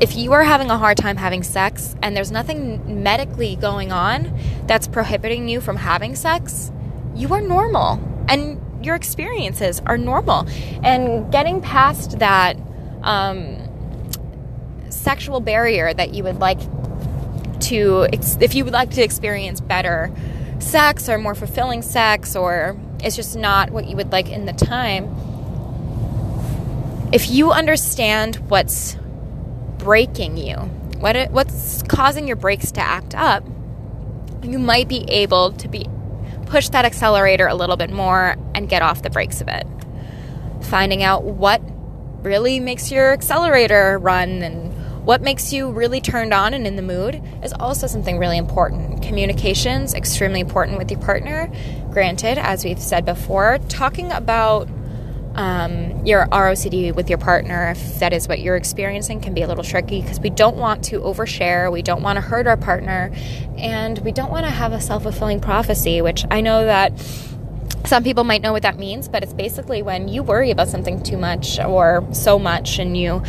if 0.00 0.16
you 0.16 0.32
are 0.32 0.42
having 0.42 0.70
a 0.70 0.78
hard 0.78 0.96
time 0.96 1.16
having 1.16 1.42
sex 1.42 1.94
and 2.02 2.16
there's 2.16 2.30
nothing 2.30 3.02
medically 3.02 3.56
going 3.56 3.92
on 3.92 4.36
that's 4.66 4.88
prohibiting 4.88 5.46
you 5.46 5.60
from 5.60 5.76
having 5.76 6.16
sex, 6.16 6.72
you 7.14 7.32
are 7.34 7.40
normal 7.40 8.00
and 8.26 8.60
your 8.82 8.94
experiences 8.94 9.80
are 9.84 9.98
normal. 9.98 10.48
And 10.82 11.30
getting 11.30 11.60
past 11.60 12.18
that 12.18 12.56
um, 13.02 13.58
sexual 14.88 15.40
barrier 15.40 15.92
that 15.92 16.14
you 16.14 16.24
would 16.24 16.38
like 16.38 16.60
to, 17.60 18.06
if 18.40 18.54
you 18.54 18.64
would 18.64 18.72
like 18.72 18.90
to 18.92 19.02
experience 19.02 19.60
better 19.60 20.10
sex 20.62 21.08
or 21.08 21.18
more 21.18 21.34
fulfilling 21.34 21.82
sex, 21.82 22.36
or 22.36 22.76
it's 23.02 23.16
just 23.16 23.36
not 23.36 23.70
what 23.70 23.86
you 23.86 23.96
would 23.96 24.12
like 24.12 24.28
in 24.28 24.46
the 24.46 24.52
time, 24.52 25.14
if 27.12 27.30
you 27.30 27.50
understand 27.50 28.36
what's 28.48 28.96
braking 29.78 30.36
you, 30.36 30.56
what 31.00 31.16
it, 31.16 31.30
what's 31.30 31.82
causing 31.84 32.26
your 32.26 32.36
brakes 32.36 32.70
to 32.72 32.80
act 32.80 33.14
up, 33.14 33.44
you 34.42 34.58
might 34.58 34.88
be 34.88 35.04
able 35.10 35.52
to 35.52 35.68
be 35.68 35.86
push 36.46 36.68
that 36.70 36.84
accelerator 36.84 37.46
a 37.46 37.54
little 37.54 37.76
bit 37.76 37.90
more 37.90 38.36
and 38.54 38.68
get 38.68 38.82
off 38.82 39.02
the 39.02 39.10
brakes 39.10 39.40
a 39.40 39.44
bit. 39.44 39.66
Finding 40.62 41.02
out 41.02 41.22
what 41.24 41.62
really 42.22 42.60
makes 42.60 42.90
your 42.90 43.12
accelerator 43.12 43.98
run 43.98 44.42
and 44.42 44.69
what 45.04 45.22
makes 45.22 45.52
you 45.52 45.70
really 45.70 46.00
turned 46.00 46.34
on 46.34 46.52
and 46.52 46.66
in 46.66 46.76
the 46.76 46.82
mood 46.82 47.22
is 47.42 47.52
also 47.54 47.86
something 47.86 48.18
really 48.18 48.36
important. 48.36 49.02
Communications 49.02 49.94
extremely 49.94 50.40
important 50.40 50.78
with 50.78 50.90
your 50.90 51.00
partner. 51.00 51.50
Granted, 51.90 52.38
as 52.38 52.64
we've 52.64 52.80
said 52.80 53.04
before, 53.04 53.58
talking 53.68 54.12
about 54.12 54.68
um, 55.34 56.04
your 56.04 56.26
ROCD 56.26 56.94
with 56.94 57.08
your 57.08 57.18
partner, 57.18 57.70
if 57.70 57.98
that 58.00 58.12
is 58.12 58.28
what 58.28 58.40
you're 58.40 58.56
experiencing, 58.56 59.20
can 59.20 59.32
be 59.32 59.42
a 59.42 59.48
little 59.48 59.64
tricky 59.64 60.02
because 60.02 60.20
we 60.20 60.30
don't 60.30 60.56
want 60.56 60.84
to 60.84 61.00
overshare, 61.00 61.72
we 61.72 61.82
don't 61.82 62.02
want 62.02 62.16
to 62.16 62.20
hurt 62.20 62.46
our 62.46 62.56
partner, 62.56 63.10
and 63.56 63.98
we 64.00 64.12
don't 64.12 64.30
want 64.30 64.44
to 64.44 64.50
have 64.50 64.72
a 64.72 64.80
self 64.80 65.04
fulfilling 65.04 65.40
prophecy, 65.40 66.02
which 66.02 66.24
I 66.30 66.40
know 66.40 66.64
that 66.64 66.92
some 67.86 68.04
people 68.04 68.24
might 68.24 68.42
know 68.42 68.52
what 68.52 68.62
that 68.62 68.78
means, 68.78 69.08
but 69.08 69.22
it's 69.22 69.32
basically 69.32 69.82
when 69.82 70.08
you 70.08 70.22
worry 70.22 70.50
about 70.50 70.68
something 70.68 71.02
too 71.02 71.16
much 71.16 71.58
or 71.58 72.06
so 72.12 72.38
much 72.38 72.78
and 72.78 72.96
you 72.96 73.22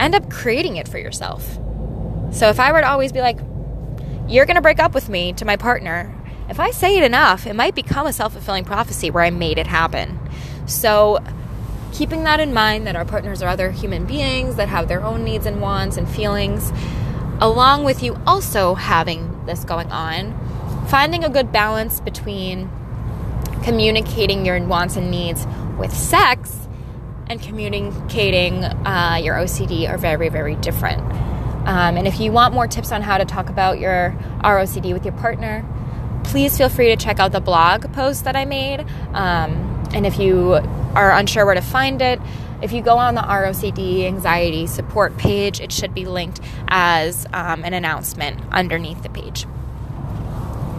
end 0.00 0.14
up 0.14 0.30
creating 0.30 0.76
it 0.76 0.88
for 0.88 0.98
yourself. 0.98 1.58
So 2.32 2.48
if 2.48 2.58
I 2.58 2.72
were 2.72 2.80
to 2.80 2.88
always 2.88 3.12
be 3.12 3.20
like, 3.20 3.38
you're 4.28 4.46
going 4.46 4.56
to 4.56 4.62
break 4.62 4.78
up 4.78 4.94
with 4.94 5.08
me 5.08 5.32
to 5.34 5.44
my 5.44 5.56
partner, 5.56 6.14
if 6.48 6.58
I 6.58 6.70
say 6.70 6.96
it 6.96 7.04
enough, 7.04 7.46
it 7.46 7.54
might 7.54 7.74
become 7.74 8.06
a 8.06 8.12
self 8.12 8.32
fulfilling 8.32 8.64
prophecy 8.64 9.10
where 9.10 9.24
I 9.24 9.30
made 9.30 9.58
it 9.58 9.66
happen. 9.66 10.18
So, 10.66 11.22
keeping 11.92 12.24
that 12.24 12.40
in 12.40 12.54
mind 12.54 12.86
that 12.86 12.96
our 12.96 13.04
partners 13.04 13.42
are 13.42 13.48
other 13.48 13.70
human 13.70 14.04
beings 14.06 14.56
that 14.56 14.68
have 14.68 14.88
their 14.88 15.02
own 15.02 15.24
needs 15.24 15.46
and 15.46 15.60
wants 15.60 15.96
and 15.96 16.08
feelings, 16.08 16.72
along 17.40 17.84
with 17.84 18.02
you 18.02 18.16
also 18.26 18.74
having 18.74 19.44
this 19.46 19.64
going 19.64 19.90
on, 19.90 20.86
finding 20.88 21.24
a 21.24 21.28
good 21.28 21.50
balance 21.50 22.00
between 22.00 22.70
communicating 23.64 24.46
your 24.46 24.64
wants 24.66 24.96
and 24.96 25.10
needs 25.10 25.46
with 25.78 25.92
sex 25.92 26.59
and 27.30 27.40
communicating 27.40 28.64
uh, 28.64 29.20
your 29.22 29.36
OCD 29.36 29.88
are 29.88 29.96
very, 29.96 30.28
very 30.28 30.56
different. 30.56 31.00
Um, 31.00 31.96
and 31.96 32.08
if 32.08 32.18
you 32.18 32.32
want 32.32 32.52
more 32.52 32.66
tips 32.66 32.90
on 32.90 33.02
how 33.02 33.18
to 33.18 33.24
talk 33.24 33.48
about 33.48 33.78
your 33.78 34.16
ROCD 34.42 34.92
with 34.92 35.04
your 35.04 35.14
partner, 35.14 35.64
please 36.24 36.58
feel 36.58 36.68
free 36.68 36.88
to 36.88 36.96
check 36.96 37.20
out 37.20 37.30
the 37.30 37.40
blog 37.40 37.92
post 37.92 38.24
that 38.24 38.34
I 38.34 38.46
made. 38.46 38.80
Um, 39.12 39.86
and 39.94 40.06
if 40.06 40.18
you 40.18 40.54
are 40.94 41.12
unsure 41.12 41.46
where 41.46 41.54
to 41.54 41.60
find 41.60 42.02
it, 42.02 42.20
if 42.62 42.72
you 42.72 42.82
go 42.82 42.98
on 42.98 43.14
the 43.14 43.22
ROCD 43.22 44.06
anxiety 44.06 44.66
support 44.66 45.16
page, 45.16 45.60
it 45.60 45.70
should 45.70 45.94
be 45.94 46.06
linked 46.06 46.40
as 46.66 47.26
um, 47.32 47.64
an 47.64 47.74
announcement 47.74 48.40
underneath 48.50 49.04
the 49.04 49.08
page. 49.08 49.46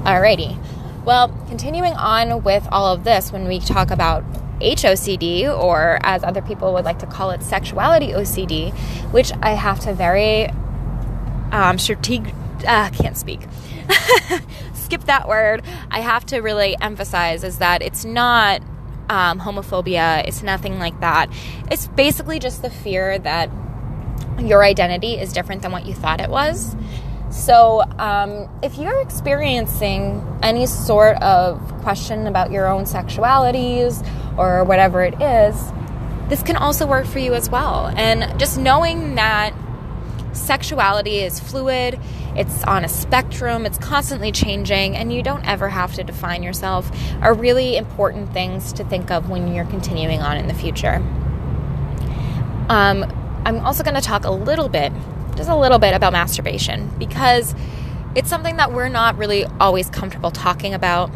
Alrighty. 0.04 0.58
Well, 1.06 1.30
continuing 1.48 1.94
on 1.94 2.44
with 2.44 2.68
all 2.72 2.94
of 2.94 3.06
this, 3.06 3.32
when 3.32 3.48
we 3.48 3.60
talk 3.60 3.90
about 3.90 4.24
HOCD, 4.62 5.46
or 5.46 6.00
as 6.04 6.24
other 6.24 6.42
people 6.42 6.74
would 6.74 6.86
like 6.86 7.00
to 7.00 7.06
call 7.06 7.32
it, 7.32 7.44
sexuality 7.44 8.08
OCD, 8.08 8.74
which 9.12 9.32
I 9.42 9.52
have 9.52 9.80
to 9.82 9.94
very 9.94 10.50
um, 11.52 11.78
strategic, 11.78 12.34
uh, 12.68 12.90
can't 12.92 13.18
speak. 13.18 13.42
Skip 14.74 15.04
that 15.06 15.28
word. 15.28 15.64
I 15.90 16.02
have 16.02 16.26
to 16.28 16.40
really 16.40 16.78
emphasize 16.80 17.44
is 17.44 17.58
that 17.60 17.82
it's 17.82 18.06
not 18.06 18.62
um, 19.10 19.40
homophobia. 19.40 20.26
It's 20.26 20.42
nothing 20.44 20.80
like 20.80 21.00
that. 21.02 21.30
It's 21.70 21.88
basically 21.88 22.40
just 22.40 22.62
the 22.62 22.70
fear 22.70 23.20
that 23.20 23.50
your 24.40 24.64
identity 24.64 25.20
is 25.20 25.34
different 25.34 25.62
than 25.62 25.72
what 25.72 25.86
you 25.86 25.94
thought 25.94 26.22
it 26.22 26.30
was. 26.30 26.76
So, 27.30 27.82
um, 27.98 28.50
if 28.62 28.78
you're 28.78 29.00
experiencing 29.02 30.26
any 30.44 30.66
sort 30.66 31.22
of 31.22 31.60
question 31.82 32.28
about 32.28 32.52
your 32.52 32.68
own 32.68 32.84
sexualities 32.84 34.06
or 34.38 34.64
whatever 34.64 35.04
it 35.04 35.22
is, 35.22 35.72
this 36.30 36.44
can 36.44 36.56
also 36.56 36.88
work 36.88 37.06
for 37.06 37.20
you 37.20 37.34
as 37.34 37.50
well. 37.50 37.88
And 37.96 38.40
just 38.40 38.58
knowing 38.58 39.16
that 39.16 39.54
sexuality 40.34 41.20
is 41.20 41.40
fluid, 41.40 42.00
it's 42.36 42.64
on 42.64 42.86
a 42.86 42.88
spectrum, 42.88 43.66
it's 43.66 43.78
constantly 43.78 44.32
changing, 44.32 44.96
and 44.96 45.12
you 45.12 45.22
don't 45.22 45.46
ever 45.46 45.68
have 45.68 45.94
to 45.96 46.04
define 46.04 46.44
yourself 46.44 46.90
are 47.22 47.34
really 47.34 47.76
important 47.76 48.32
things 48.32 48.72
to 48.74 48.86
think 48.86 49.12
of 49.12 49.30
when 49.30 49.54
you're 49.54 49.66
continuing 49.66 50.22
on 50.22 50.38
in 50.38 50.48
the 50.48 50.54
future. 50.54 50.96
Um, 52.70 53.04
I'm 53.46 53.60
also 53.66 53.84
going 53.84 53.96
to 53.96 54.02
talk 54.02 54.24
a 54.24 54.32
little 54.32 54.70
bit, 54.70 54.94
just 55.36 55.50
a 55.50 55.56
little 55.56 55.80
bit 55.80 55.94
about 55.94 56.14
masturbation 56.14 56.90
because 56.98 57.54
it's 58.16 58.30
something 58.30 58.58
that 58.58 58.72
we're 58.72 58.90
not 58.90 59.18
really 59.18 59.46
always 59.60 59.90
comfortable 59.90 60.32
talking 60.32 60.74
about 60.74 61.12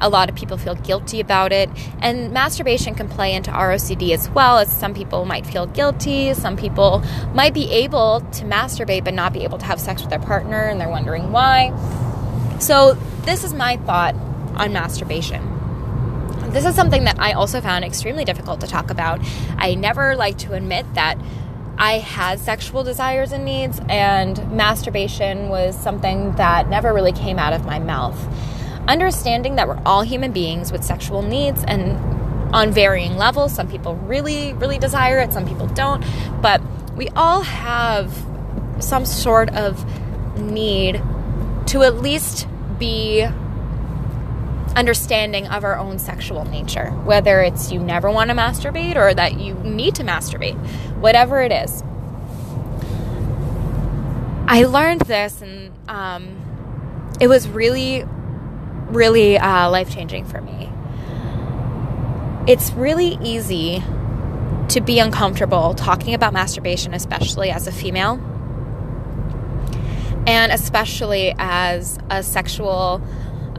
a 0.00 0.08
lot 0.08 0.28
of 0.28 0.34
people 0.34 0.56
feel 0.56 0.74
guilty 0.74 1.20
about 1.20 1.52
it. 1.52 1.68
And 2.00 2.32
masturbation 2.32 2.94
can 2.94 3.08
play 3.08 3.34
into 3.34 3.50
ROCD 3.50 4.12
as 4.12 4.28
well, 4.30 4.58
as 4.58 4.70
some 4.70 4.94
people 4.94 5.24
might 5.24 5.46
feel 5.46 5.66
guilty. 5.66 6.34
Some 6.34 6.56
people 6.56 7.02
might 7.34 7.54
be 7.54 7.70
able 7.70 8.20
to 8.20 8.44
masturbate 8.44 9.04
but 9.04 9.14
not 9.14 9.32
be 9.32 9.44
able 9.44 9.58
to 9.58 9.64
have 9.64 9.80
sex 9.80 10.02
with 10.02 10.10
their 10.10 10.18
partner, 10.18 10.64
and 10.64 10.80
they're 10.80 10.88
wondering 10.88 11.32
why. 11.32 11.76
So, 12.58 12.94
this 13.22 13.44
is 13.44 13.54
my 13.54 13.76
thought 13.78 14.14
on 14.56 14.72
masturbation. 14.72 15.46
This 16.50 16.64
is 16.64 16.74
something 16.74 17.04
that 17.04 17.18
I 17.20 17.32
also 17.32 17.60
found 17.60 17.84
extremely 17.84 18.24
difficult 18.24 18.60
to 18.60 18.66
talk 18.66 18.90
about. 18.90 19.20
I 19.56 19.74
never 19.74 20.16
like 20.16 20.36
to 20.38 20.54
admit 20.54 20.94
that 20.94 21.16
I 21.78 21.98
had 21.98 22.40
sexual 22.40 22.82
desires 22.82 23.32
and 23.32 23.44
needs, 23.44 23.80
and 23.88 24.52
masturbation 24.52 25.48
was 25.48 25.78
something 25.78 26.32
that 26.32 26.68
never 26.68 26.92
really 26.92 27.12
came 27.12 27.38
out 27.38 27.52
of 27.52 27.64
my 27.64 27.78
mouth 27.78 28.18
understanding 28.90 29.56
that 29.56 29.68
we're 29.68 29.80
all 29.86 30.02
human 30.02 30.32
beings 30.32 30.72
with 30.72 30.84
sexual 30.84 31.22
needs 31.22 31.62
and 31.64 31.96
on 32.54 32.72
varying 32.72 33.16
levels. 33.16 33.54
Some 33.54 33.68
people 33.68 33.94
really, 33.94 34.52
really 34.54 34.78
desire 34.78 35.20
it, 35.20 35.32
some 35.32 35.46
people 35.46 35.68
don't. 35.68 36.04
But 36.42 36.60
we 36.96 37.08
all 37.10 37.42
have 37.42 38.12
some 38.80 39.04
sort 39.06 39.50
of 39.54 39.84
need 40.38 41.00
to 41.66 41.82
at 41.82 41.96
least 41.96 42.48
be 42.78 43.26
understanding 44.76 45.46
of 45.48 45.64
our 45.64 45.76
own 45.76 45.98
sexual 45.98 46.44
nature, 46.44 46.90
whether 46.90 47.40
it's 47.40 47.70
you 47.70 47.78
never 47.80 48.10
want 48.10 48.30
to 48.30 48.36
masturbate 48.36 48.96
or 48.96 49.14
that 49.14 49.38
you 49.38 49.54
need 49.54 49.94
to 49.96 50.02
masturbate, 50.02 50.56
whatever 50.96 51.40
it 51.40 51.52
is. 51.52 51.82
I 54.46 54.64
learned 54.64 55.02
this, 55.02 55.42
and 55.42 55.72
um, 55.88 57.14
it 57.20 57.28
was 57.28 57.48
really 57.48 58.04
really 58.90 59.38
uh, 59.38 59.70
life 59.70 59.90
changing 59.90 60.24
for 60.24 60.40
me. 60.40 60.70
It's 62.46 62.72
really 62.72 63.18
easy 63.22 63.82
to 64.68 64.80
be 64.80 64.98
uncomfortable 64.98 65.74
talking 65.74 66.14
about 66.14 66.32
masturbation, 66.32 66.94
especially 66.94 67.50
as 67.50 67.66
a 67.66 67.72
female, 67.72 68.14
and 70.26 70.52
especially 70.52 71.34
as 71.38 71.98
a 72.08 72.22
sexual 72.22 73.02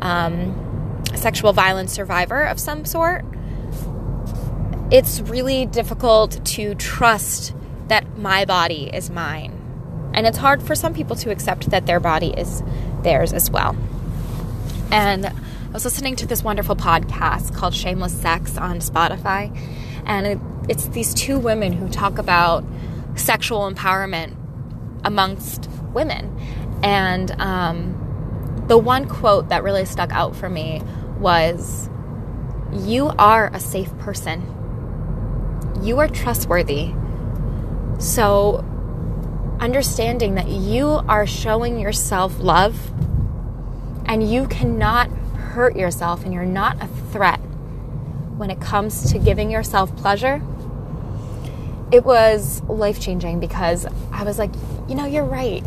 um, 0.02 1.04
sexual 1.16 1.54
violence 1.54 1.92
survivor 1.92 2.44
of 2.44 2.60
some 2.60 2.86
sort. 2.86 3.26
It's 4.90 5.22
really 5.22 5.66
difficult 5.66 6.44
to 6.46 6.76
trust 6.76 7.54
that 7.88 8.18
my 8.18 8.46
body 8.46 8.90
is 8.94 9.10
mine. 9.10 9.58
And 10.14 10.28
it's 10.28 10.38
hard 10.38 10.62
for 10.62 10.76
some 10.76 10.94
people 10.94 11.16
to 11.18 11.32
accept 11.32 11.70
that 11.70 11.86
their 11.86 12.00
body 12.00 12.34
is 12.36 12.64
theirs 13.04 13.32
as 13.32 13.50
well. 13.50 13.76
And 14.92 15.26
I 15.26 15.74
was 15.74 15.86
listening 15.86 16.18
to 16.18 16.26
this 16.28 16.44
wonderful 16.44 16.76
podcast 16.76 17.56
called 17.56 17.74
Shameless 17.74 18.14
Sex 18.14 18.58
on 18.58 18.80
Spotify. 18.80 19.58
And 20.06 20.28
it, 20.28 20.40
it's 20.68 20.88
these 20.88 21.14
two 21.14 21.40
women 21.40 21.72
who 21.72 21.88
talk 21.88 22.18
about 22.18 22.66
sexual 23.16 23.72
empowerment 23.72 24.36
amongst 25.06 25.70
women. 25.94 26.38
And 26.84 27.32
um, 27.40 28.66
the 28.68 28.78
one 28.78 29.08
quote 29.08 29.48
that 29.48 29.64
really 29.64 29.86
stuck 29.86 30.12
out 30.12 30.36
for 30.36 30.50
me 30.50 30.82
was 31.20 31.90
you 32.74 33.08
are 33.18 33.50
a 33.54 33.60
safe 33.60 33.98
person. 34.00 34.42
You 35.82 36.00
are 36.00 36.10
trustworthy. 36.10 36.94
So, 38.00 38.66
understanding 39.60 40.36
that 40.36 40.48
you 40.48 40.88
are 40.88 41.28
showing 41.28 41.80
yourself 41.80 42.40
love 42.40 42.92
and 44.12 44.30
you 44.30 44.46
cannot 44.48 45.10
hurt 45.38 45.78
yourself 45.78 46.26
and 46.26 46.34
you're 46.34 46.44
not 46.44 46.76
a 46.84 46.88
threat 47.14 47.40
when 48.36 48.52
it 48.52 48.60
comes 48.60 49.10
to 49.10 49.18
giving 49.18 49.50
yourself 49.50 49.96
pleasure, 49.96 50.42
it 51.94 52.04
was 52.04 52.62
life 52.64 53.00
changing 53.00 53.40
because 53.40 53.88
I 54.12 54.24
was 54.24 54.38
like, 54.38 54.52
you 54.90 54.96
know, 54.96 55.06
you're 55.06 55.24
right. 55.24 55.64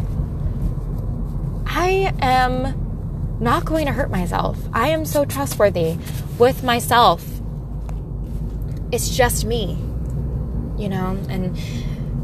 I 1.65 2.15
am 2.21 3.39
not 3.41 3.65
going 3.65 3.87
to 3.87 3.93
hurt 3.93 4.11
myself. 4.11 4.59
I 4.75 4.89
am 4.89 5.07
so 5.07 5.25
trustworthy 5.25 5.97
with 6.39 6.63
myself. 6.63 7.25
It's 8.93 9.17
just 9.17 9.47
me, 9.47 9.79
you 10.77 10.91
know, 10.91 11.19
and 11.31 11.57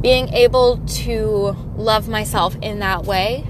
being 0.03 0.29
able 0.35 0.85
to 0.87 1.57
love 1.77 2.11
myself 2.11 2.57
in 2.61 2.81
that 2.81 3.05
way 3.05 3.47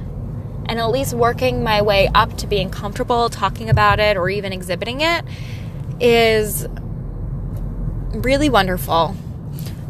and 0.71 0.79
at 0.79 0.87
least 0.87 1.15
working 1.15 1.65
my 1.65 1.83
way 1.83 2.09
up 2.15 2.37
to 2.37 2.47
being 2.47 2.71
comfortable 2.71 3.29
talking 3.29 3.69
about 3.69 3.99
it 3.99 4.17
or 4.17 4.31
even 4.31 4.53
exhibiting 4.53 5.01
it 5.01 5.25
is 5.99 6.69
really 8.13 8.49
wonderful. 8.49 9.17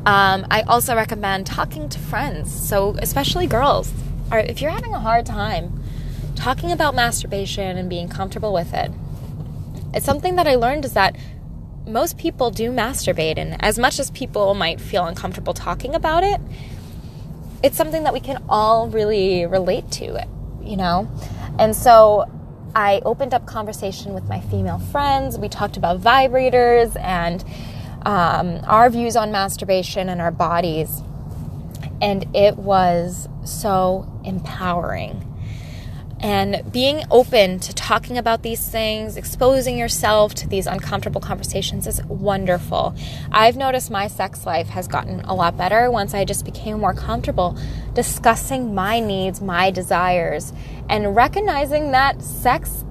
Um, 0.07 0.47
I 0.51 0.63
also 0.67 0.97
recommend 0.97 1.47
talking 1.47 1.91
to 1.91 1.99
friends, 1.99 2.51
so 2.51 2.97
especially 2.99 3.47
girls. 3.47 3.93
If 4.33 4.63
you're 4.63 4.71
having 4.71 4.95
a 4.95 4.99
hard 4.99 5.27
time 5.27 5.83
talking 6.35 6.73
about 6.73 6.95
masturbation 6.95 7.77
and 7.77 7.91
being 7.91 8.09
comfortable 8.09 8.55
with 8.55 8.73
it, 8.73 8.91
it's 9.93 10.07
something 10.07 10.37
that 10.37 10.47
I 10.47 10.55
learned 10.55 10.87
is 10.87 10.95
that 10.95 11.15
most 11.87 12.17
people 12.17 12.51
do 12.51 12.71
masturbate, 12.71 13.37
and 13.37 13.63
as 13.63 13.79
much 13.79 13.99
as 13.99 14.11
people 14.13 14.55
might 14.55 14.81
feel 14.81 15.05
uncomfortable 15.05 15.53
talking 15.53 15.95
about 15.95 16.25
it, 16.25 16.41
it's 17.63 17.77
something 17.77 18.05
that 18.05 18.15
we 18.15 18.21
can 18.21 18.43
all 18.49 18.89
really 18.89 19.45
relate 19.45 19.91
to, 19.91 20.15
you 20.63 20.77
know? 20.77 21.11
And 21.59 21.75
so 21.75 22.31
I 22.75 23.01
opened 23.05 23.35
up 23.35 23.47
conversation 23.47 24.15
with 24.15 24.25
my 24.29 24.41
female 24.41 24.79
friends. 24.79 25.39
We 25.39 25.49
talked 25.49 25.77
about 25.77 26.01
vibrators 26.01 26.99
and 27.01 27.45
um, 28.07 28.61
our 28.65 28.89
views 28.91 29.17
on 29.17 29.33
masturbation 29.33 30.09
and 30.09 30.21
our 30.21 30.31
bodies. 30.31 31.03
And 32.01 32.25
it 32.35 32.57
was 32.57 33.29
so 33.45 34.09
empowering. 34.25 35.27
And 36.23 36.71
being 36.71 37.03
open 37.11 37.61
to 37.61 37.75
talking 37.75 38.19
about 38.19 38.43
these 38.43 38.69
things, 38.69 39.17
exposing 39.17 39.79
yourself 39.79 40.35
to 40.35 40.49
these 40.49 40.67
uncomfortable 40.67 41.21
conversations 41.21 41.87
is 41.87 42.05
wonderful. 42.05 42.95
I've 43.33 43.57
noticed 43.57 43.91
my 43.91 44.07
sex 44.07 44.45
life 44.45 44.69
has 44.69 44.87
gotten 44.87 45.21
a 45.21 45.35
lot 45.35 45.57
better 45.57 45.91
once 45.91 46.13
I 46.13 46.27
just 46.27 46.45
became 46.45 46.79
more 46.79 46.93
comfortable 46.93 47.57
discussing 47.95 48.75
my 48.75 49.01
needs, 49.01 49.41
my 49.41 49.71
desires, 49.71 50.53
and 50.91 51.17
recognizing 51.17 51.93
that 51.93 52.21
sex 52.23 52.85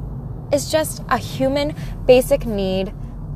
is 0.52 0.72
just 0.72 1.04
a 1.10 1.18
human 1.18 1.76
basic 2.08 2.48
need 2.48 2.92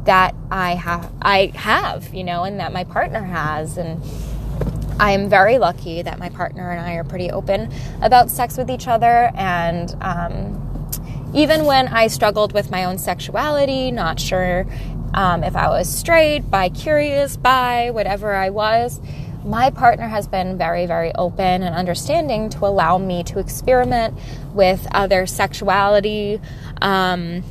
that 0.06 0.36
I 0.52 0.74
have 0.76 1.14
I 1.22 1.52
have, 1.56 2.14
you 2.14 2.24
know, 2.24 2.44
and 2.44 2.60
that 2.60 2.74
my 2.74 2.84
partner 2.84 3.22
has 3.22 3.78
and 3.78 4.04
I 5.04 5.12
am 5.12 5.28
very 5.28 5.58
lucky 5.58 6.02
that 6.02 6.18
my 6.18 6.30
partner 6.30 6.72
and 6.72 6.80
I 6.80 6.94
are 6.94 7.04
pretty 7.04 7.30
open 7.30 7.70
about 8.02 8.32
sex 8.32 8.56
with 8.56 8.72
each 8.72 8.88
other 8.88 9.32
and 9.36 9.94
um, 10.00 10.90
even 11.34 11.66
when 11.66 11.90
I 11.90 12.08
struggled 12.08 12.54
with 12.54 12.72
my 12.72 12.86
own 12.86 12.98
sexuality, 12.98 13.92
not 13.92 14.18
sure 14.18 14.66
um, 15.14 15.44
if 15.44 15.58
I 15.58 15.68
was 15.68 15.94
straight, 15.94 16.50
bi 16.50 16.70
curious, 16.70 17.36
bi, 17.36 17.92
whatever 17.92 18.34
I 18.34 18.50
was, 18.50 19.02
my 19.44 19.72
partner 19.72 20.08
has 20.08 20.26
been 20.26 20.58
very, 20.58 20.86
very 20.86 21.14
open 21.16 21.64
and 21.64 21.76
understanding 21.76 22.50
to 22.52 22.66
allow 22.66 22.98
me 22.98 23.26
to 23.26 23.40
experiment 23.40 24.18
with 24.54 24.88
other 24.92 25.26
sexuality 25.26 26.40
um, 26.82 27.44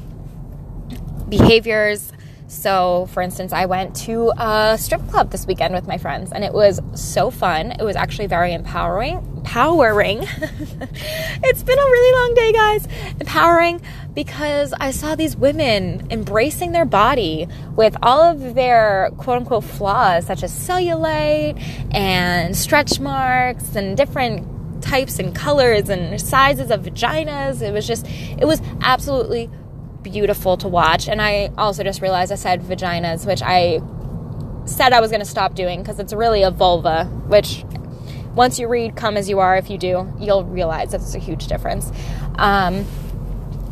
behaviors 1.29 2.13
so, 2.53 3.09
for 3.13 3.23
instance, 3.23 3.53
I 3.55 3.65
went 3.65 3.97
to 4.05 4.31
a 4.37 4.77
strip 4.79 5.09
club 5.09 5.31
this 5.31 5.47
weekend 5.47 5.75
with 5.75 5.87
my 5.87 5.97
friends, 5.97 6.33
and 6.33 6.45
it 6.45 6.53
was 6.53 6.81
so 6.95 7.31
fun. 7.31 7.73
It 7.73 7.83
was 7.83 7.97
actually 7.97 8.27
very 8.27 8.53
empowering. 8.53 9.17
Empowering. 9.39 10.19
it's 10.23 11.63
been 11.63 11.79
a 11.79 11.83
really 11.83 12.21
long 12.21 12.35
day, 12.35 12.53
guys. 12.53 12.89
Empowering 13.19 13.81
because 14.13 14.75
I 14.79 14.91
saw 14.91 15.15
these 15.15 15.35
women 15.35 16.07
embracing 16.11 16.73
their 16.73 16.85
body 16.85 17.49
with 17.75 17.97
all 18.03 18.21
of 18.21 18.55
their 18.55 19.11
quote 19.17 19.39
unquote 19.39 19.65
flaws, 19.65 20.27
such 20.27 20.43
as 20.43 20.53
cellulite 20.53 21.59
and 21.95 22.55
stretch 22.55 23.01
marks 23.01 23.75
and 23.75 23.97
different 23.97 24.83
types 24.83 25.19
and 25.19 25.35
colors 25.35 25.89
and 25.89 26.21
sizes 26.21 26.71
of 26.71 26.83
vaginas. 26.83 27.63
It 27.63 27.73
was 27.73 27.87
just, 27.87 28.07
it 28.07 28.45
was 28.45 28.61
absolutely 28.83 29.49
beautiful 30.03 30.57
to 30.59 30.69
watch. 30.69 31.09
And 31.09 31.21
I 31.21 31.51
also 31.57 31.83
just 31.83 32.01
realized 32.01 32.33
I 32.33 32.37
said 32.37 32.63
vaginas, 32.63 33.27
which 33.27 33.43
I 33.43 33.81
said 34.67 34.93
I 34.93 35.01
was 35.01 35.11
going 35.11 35.21
to 35.21 35.27
stop 35.27 35.55
doing 35.55 35.83
because 35.83 35.99
it's 35.99 36.13
really 36.13 36.43
a 36.43 36.51
vulva, 36.51 37.05
which 37.27 37.65
once 38.35 38.59
you 38.59 38.69
read 38.69 38.97
Come 38.97 39.17
As 39.17 39.29
You 39.29 39.41
Are, 39.41 39.57
if 39.57 39.69
you 39.71 39.79
do, 39.79 40.13
you'll 40.19 40.45
realize 40.45 40.93
that's 40.93 41.15
a 41.15 41.19
huge 41.19 41.47
difference. 41.47 41.91
Um, 42.37 42.87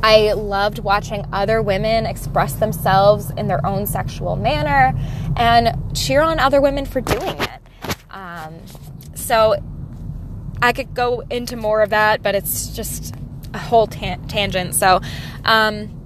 I 0.03 0.33
loved 0.33 0.79
watching 0.79 1.27
other 1.33 1.61
women 1.61 2.07
express 2.07 2.55
themselves 2.55 3.31
in 3.31 3.49
their 3.49 3.64
own 3.66 3.87
sexual 3.87 4.37
manner 4.37 4.99
and 5.37 5.97
cheer 5.97 6.23
on 6.23 6.38
other 6.38 6.61
women 6.61 6.87
for 6.87 7.01
doing 7.01 7.37
it. 7.37 7.61
Um, 8.11 8.55
so 9.14 9.57
I 10.62 10.73
could 10.73 10.95
go 10.95 11.21
into 11.31 11.57
more 11.57 11.83
of 11.83 11.90
that, 11.90 12.23
but 12.23 12.35
it's 12.35 12.69
just 12.69 13.14
a 13.53 13.59
whole 13.59 13.87
ta- 13.87 14.19
tangent. 14.29 14.75
So, 14.75 15.01
um, 15.45 16.00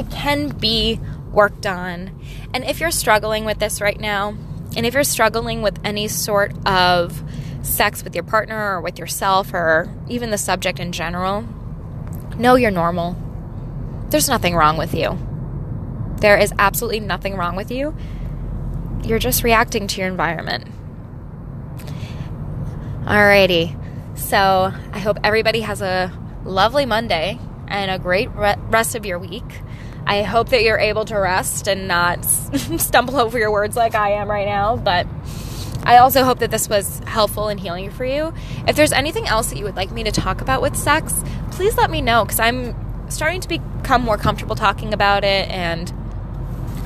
it 0.00 0.10
can 0.10 0.48
be 0.48 0.98
worked 1.30 1.66
on. 1.66 2.10
And 2.54 2.64
if 2.64 2.80
you're 2.80 2.90
struggling 2.90 3.44
with 3.44 3.58
this 3.58 3.80
right 3.80 4.00
now, 4.00 4.34
and 4.76 4.86
if 4.86 4.94
you're 4.94 5.04
struggling 5.04 5.62
with 5.62 5.78
any 5.84 6.08
sort 6.08 6.52
of 6.66 7.22
sex 7.62 8.02
with 8.02 8.14
your 8.14 8.24
partner 8.24 8.76
or 8.76 8.80
with 8.80 8.98
yourself 8.98 9.52
or 9.52 9.94
even 10.08 10.30
the 10.30 10.38
subject 10.38 10.80
in 10.80 10.92
general, 10.92 11.44
know 12.38 12.54
you're 12.54 12.70
normal. 12.70 13.16
There's 14.08 14.28
nothing 14.28 14.54
wrong 14.54 14.78
with 14.78 14.94
you. 14.94 15.18
There 16.20 16.38
is 16.38 16.52
absolutely 16.58 17.00
nothing 17.00 17.36
wrong 17.36 17.56
with 17.56 17.70
you. 17.70 17.94
You're 19.04 19.18
just 19.18 19.44
reacting 19.44 19.86
to 19.86 20.00
your 20.00 20.08
environment. 20.08 20.66
Alrighty. 23.04 23.76
So 24.18 24.72
I 24.92 24.98
hope 24.98 25.18
everybody 25.24 25.60
has 25.60 25.82
a 25.82 26.12
lovely 26.44 26.86
Monday 26.86 27.38
and 27.68 27.90
a 27.90 27.98
great 27.98 28.30
re- 28.34 28.56
rest 28.68 28.94
of 28.94 29.04
your 29.04 29.18
week. 29.18 29.62
I 30.06 30.22
hope 30.22 30.48
that 30.50 30.62
you're 30.62 30.78
able 30.78 31.04
to 31.06 31.16
rest 31.16 31.68
and 31.68 31.86
not 31.86 32.24
stumble 32.78 33.18
over 33.18 33.38
your 33.38 33.50
words 33.50 33.76
like 33.76 33.94
I 33.94 34.12
am 34.12 34.30
right 34.30 34.46
now. 34.46 34.76
But 34.76 35.06
I 35.84 35.98
also 35.98 36.24
hope 36.24 36.40
that 36.40 36.50
this 36.50 36.68
was 36.68 37.00
helpful 37.06 37.48
and 37.48 37.58
healing 37.58 37.90
for 37.90 38.04
you. 38.04 38.34
If 38.66 38.76
there's 38.76 38.92
anything 38.92 39.26
else 39.26 39.50
that 39.50 39.58
you 39.58 39.64
would 39.64 39.76
like 39.76 39.90
me 39.90 40.04
to 40.04 40.12
talk 40.12 40.40
about 40.40 40.62
with 40.62 40.76
sex, 40.76 41.22
please 41.52 41.76
let 41.76 41.90
me 41.90 42.00
know 42.00 42.24
because 42.24 42.40
I'm 42.40 42.74
starting 43.10 43.40
to 43.40 43.48
become 43.48 44.02
more 44.02 44.16
comfortable 44.16 44.54
talking 44.54 44.92
about 44.92 45.24
it 45.24 45.48
and 45.48 45.92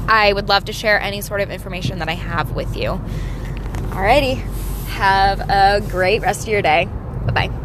I 0.09 0.33
would 0.33 0.49
love 0.49 0.67
to 0.67 0.73
share 0.73 1.01
any 1.01 1.21
sort 1.21 1.41
of 1.41 1.51
information 1.51 1.99
that 1.99 2.09
I 2.09 2.15
have 2.15 2.53
with 2.53 2.77
you. 2.77 3.01
Alrighty, 3.91 4.37
have 4.89 5.41
a 5.41 5.81
great 5.89 6.23
rest 6.23 6.43
of 6.43 6.49
your 6.49 6.63
day. 6.63 6.87
Bye 7.27 7.49
bye. 7.49 7.64